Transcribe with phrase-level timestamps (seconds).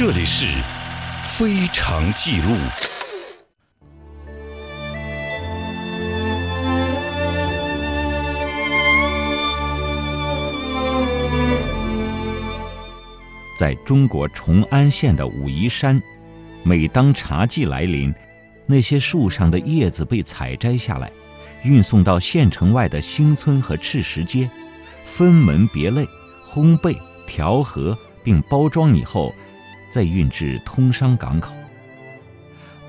[0.00, 0.46] 这里是
[1.20, 2.54] 《非常记录》。
[13.58, 16.00] 在中国崇安县的武夷山，
[16.62, 18.14] 每当茶季来临，
[18.64, 21.12] 那些树上的叶子被采摘下来，
[21.62, 24.48] 运送到县城外的新村和赤石街，
[25.04, 26.08] 分门别类
[26.50, 26.96] 烘焙、
[27.26, 29.34] 调和并包装以后，
[29.90, 31.52] 再运至通商港口。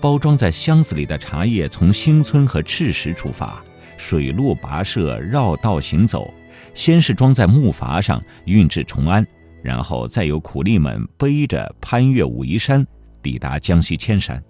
[0.00, 3.62] 包装在箱子里的茶叶从新村和赤石出发，
[3.98, 6.32] 水路跋涉，绕道行走，
[6.74, 9.26] 先是装在木筏上运至崇安。
[9.62, 12.86] 然后再由苦力们背着攀越武夷山，
[13.20, 14.42] 抵达江西铅山。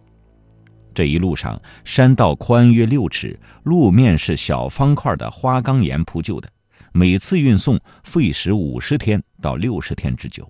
[0.94, 6.48] 这一路上，山道宽约六尺，路面是小方块的花岗岩铺就的。
[6.92, 10.48] 每次运送费时五十天到六十天之久。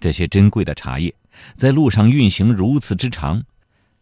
[0.00, 1.14] 这些珍贵的茶叶
[1.54, 3.42] 在路上运行如此之长，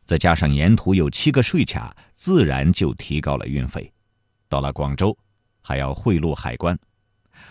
[0.07, 3.93] 再加上沿途有七个税卡，自然就提高了运费。
[4.49, 5.19] 到了广州，
[5.61, 6.79] 还要贿赂海关。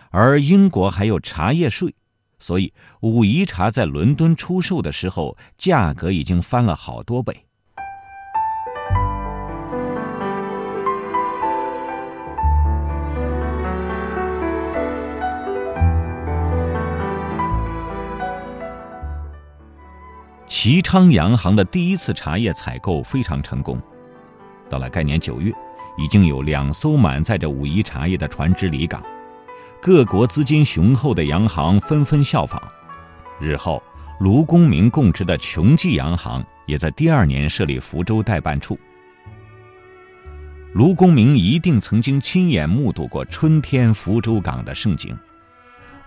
[0.09, 1.93] 而英国还有茶叶税，
[2.39, 7.46] 所以武夷茶在伦敦出售的时候，价格已经翻了好多倍。
[20.67, 23.81] 齐昌洋行的第一次茶叶采购非常成功，
[24.69, 25.49] 到了该年九月，
[25.97, 29.01] 已经有两艘满载着武夷茶叶的船只离港。
[29.81, 32.61] 各国资金雄厚的洋行纷纷效仿，
[33.39, 33.81] 日后
[34.19, 38.77] 卢公明供职的琼记洋行也在第二年设立福州代办处。
[40.73, 45.17] 卢公明一定曾经亲眼目睹过春天福州港的盛景。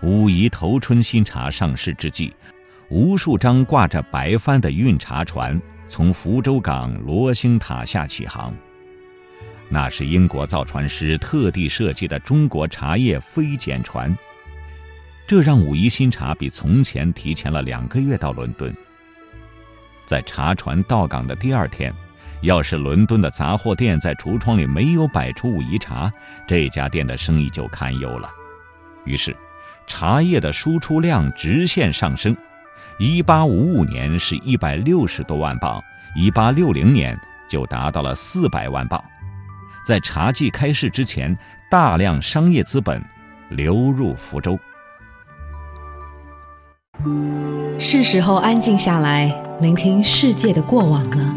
[0.03, 2.31] 武夷头春新茶上市之际，
[2.91, 8.53] 无数张挂着白帆的运茶船从福州港罗星塔下起航。
[9.69, 14.13] 那是英国造船师特地设计的中国茶叶飞简船，
[15.25, 18.75] 这让武夷新茶比从前提前了两个月到伦敦。
[20.05, 21.93] 在茶船到港的第二天，
[22.41, 26.11] 要是伦敦的杂货店在橱窗里没有摆出武夷茶，
[26.45, 28.29] 这家店的生意就堪忧了。
[29.05, 29.33] 于是，
[29.87, 32.35] 茶叶的输出量直线上升。
[33.03, 35.81] 一八五五年是一百六十多万磅，
[36.15, 37.19] 一八六零年
[37.49, 39.03] 就达到了四百万磅。
[39.83, 41.35] 在茶季开市之前，
[41.67, 43.03] 大量商业资本
[43.49, 44.55] 流入福州。
[47.79, 51.35] 是时候安静下来，聆听世界的过往了。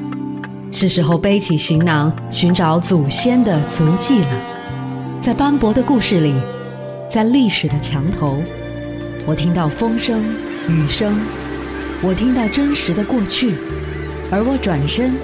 [0.70, 4.28] 是时候背起行囊，寻找祖先的足迹了。
[5.22, 6.34] 在斑驳的故事里，
[7.08, 8.36] 在历史的墙头，
[9.24, 10.22] 我听到风声、
[10.68, 11.18] 雨声，
[12.06, 13.54] 我听到真实的过去，
[14.30, 15.14] 而我转身，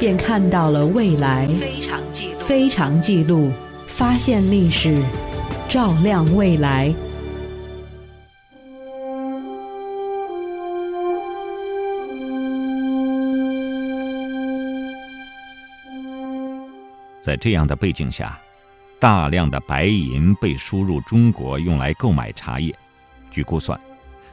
[0.00, 1.46] 便看到了未来。
[1.60, 2.40] 非常记录。
[2.40, 3.52] 非常记录，
[3.86, 5.00] 发现历史，
[5.68, 6.92] 照亮未来。
[17.20, 18.36] 在这样的背景下，
[18.98, 22.74] 大量的白银被输入中国，用来购买茶叶。
[23.30, 23.78] 据估算，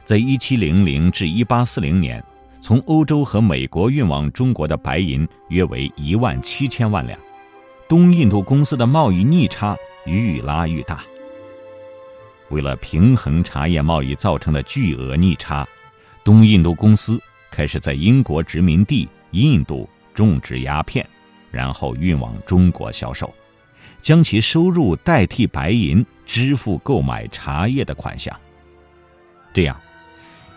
[0.04, 2.22] 在一七零零至一八四零年，
[2.60, 7.18] 从欧洲和美国运往中国的白银约为一万七千万两。
[7.88, 11.04] 东印度公司的贸易逆差愈拉愈大。
[12.48, 15.66] 为了平衡茶叶贸易造成的巨额逆差，
[16.24, 17.20] 东印度公司
[17.50, 21.08] 开始在英国殖民地印度种植鸦片，
[21.50, 23.32] 然后运往中国销售，
[24.02, 28.34] 将其收入代替白银支付购买茶叶的款项。
[29.54, 29.78] 这样，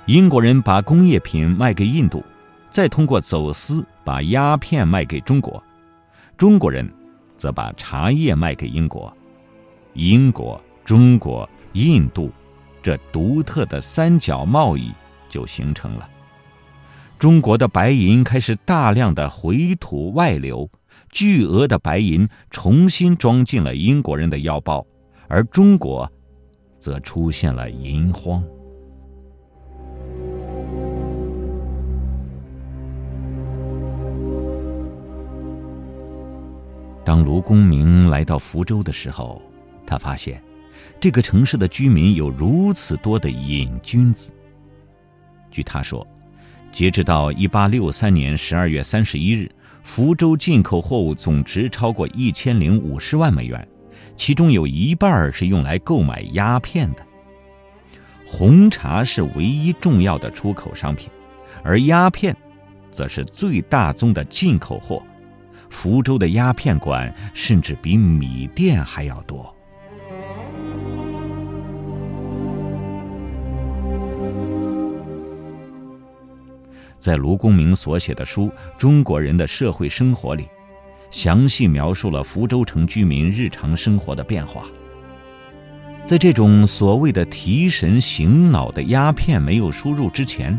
[0.06, 2.24] 英国人把工业品卖给印度，
[2.72, 5.64] 再通过走私把鸦片卖给中国，
[6.38, 6.92] 中国人。
[7.38, 9.14] 则把茶叶卖给英国，
[9.94, 12.32] 英国、中国、印度，
[12.82, 14.90] 这独特的三角贸易
[15.28, 16.10] 就形成了。
[17.20, 20.70] 中国的白银开始大量的回吐外流，
[21.10, 24.88] 巨额的白银重新装进了英国人的腰包，
[25.28, 26.10] 而中国，
[26.80, 28.42] 则出现了银荒。
[37.06, 39.40] 当卢公明来到福州的时候，
[39.86, 40.42] 他发现，
[41.00, 44.34] 这个城市的居民有如此多的瘾君子。
[45.52, 46.06] 据他说，
[46.72, 49.52] 截止到一八六三年十二月三十一日，
[49.84, 53.66] 福州进口货物总值超过一千零五十万美元，
[54.18, 57.06] 其中有一半是用来购买鸦片的。
[58.26, 61.08] 红茶是唯一重要的出口商品，
[61.64, 62.36] 而鸦片，
[62.92, 65.04] 则是最大宗的进口货。
[65.76, 69.54] 福州的鸦片馆甚至比米店还要多。
[76.98, 78.44] 在卢公明所写的书
[78.78, 80.48] 《中国人的社会生活》里，
[81.12, 84.64] 详细描述了福州城居民日常生活的变化。
[86.06, 90.58] 在这种所谓的提神醒脑的鸦片没有输入之前，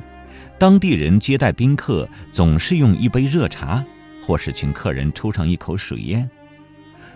[0.59, 3.83] 当地人接待宾客总是用一杯热茶，
[4.27, 6.29] 或是请客人抽上一口水烟。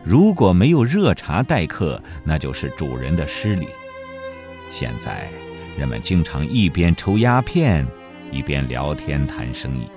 [0.05, 3.67] 如果没有热茶待客，那就是主人的失礼。
[4.71, 5.29] 现在，
[5.77, 7.85] 人们经常一边抽鸦片，
[8.31, 9.89] 一边聊天谈生意。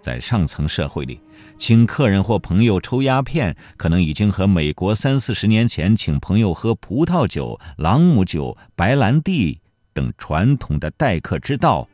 [0.00, 1.20] 在上层社会里，
[1.58, 9.60] 请客人或朋友抽鸦片，可能已经和美国三四十年前请朋友喝葡萄酒、朗姆酒、白兰地
[9.92, 11.86] 等传统的待客之道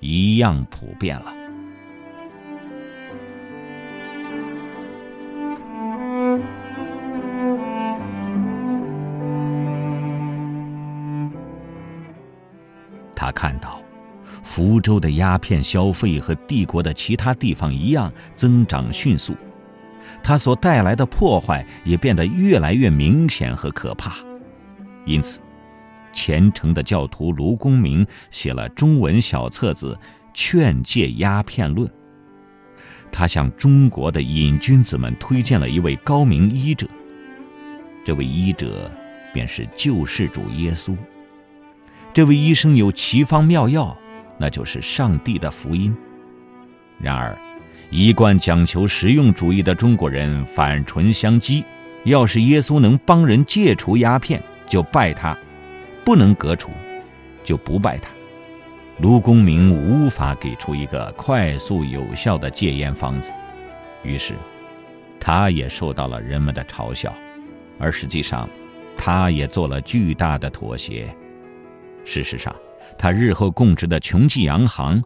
[0.00, 1.41] 一样普遍了。
[13.22, 13.80] 他看到。
[14.42, 19.36] 福州的鸦片消费和帝国的其他地方一样增长迅速，
[20.24, 24.16] 它所带来的破坏也变得越来越明显和可怕。
[25.06, 25.40] 因此，
[26.12, 29.96] 虔诚的教徒卢公明写了中文小册子
[30.34, 31.86] 《劝戒鸦片论》。
[33.12, 36.88] 他向中国的瘾君子们推荐了一位高明医者，
[38.04, 38.90] 这位医者
[39.32, 40.96] 便是救世主耶稣。
[42.12, 43.96] 这位医生有奇方妙药。
[44.38, 45.94] 那就是上帝的福音。
[46.98, 47.38] 然而，
[47.90, 51.62] 一贯讲求实用主义的中国人反唇相讥：
[52.04, 55.36] 要是耶稣能帮人戒除鸦片，就拜他；
[56.04, 56.72] 不能革除，
[57.44, 58.10] 就不拜他。
[58.98, 63.30] 卢公明无法给出一个快速有效的戒烟方子，
[64.02, 64.34] 于是，
[65.20, 67.14] 他也受到了人们的嘲笑。
[67.78, 68.48] 而实际上，
[68.96, 71.14] 他也做了巨大的妥协。
[72.04, 72.54] 事实上。
[72.98, 75.02] 他日后供职的琼记洋行，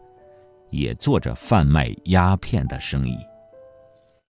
[0.69, 3.17] 也做着贩卖鸦片的生意。